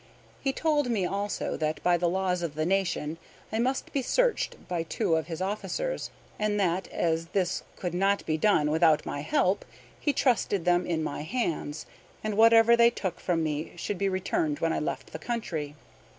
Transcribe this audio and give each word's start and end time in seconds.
He 0.39 0.51
told 0.51 0.89
me 0.89 1.05
also 1.05 1.55
that 1.57 1.79
by 1.83 1.95
the 1.95 2.09
laws 2.09 2.41
of 2.41 2.55
the 2.55 2.65
nation 2.65 3.19
I 3.51 3.59
must 3.59 3.93
be 3.93 4.01
searched 4.01 4.55
by 4.67 4.81
two 4.81 5.13
of 5.15 5.27
his 5.27 5.43
officers, 5.43 6.09
and 6.39 6.59
that 6.59 6.87
as 6.87 7.27
this 7.33 7.61
could 7.75 7.93
not 7.93 8.25
be 8.25 8.35
done 8.35 8.71
without 8.71 9.05
my 9.05 9.19
help, 9.19 9.63
he 9.99 10.11
trusted 10.11 10.65
them 10.65 10.87
in 10.87 11.03
my 11.03 11.21
hands, 11.21 11.85
and 12.23 12.35
whatever 12.35 12.75
they 12.75 12.89
took 12.89 13.19
from 13.19 13.43
me 13.43 13.73
should 13.75 13.99
be 13.99 14.09
returned 14.09 14.57
when 14.57 14.73
I 14.73 14.79
left 14.79 15.11
the 15.13 15.19
country. 15.19 15.75